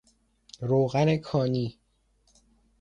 روغن 0.61 1.17
کانی 1.17 1.77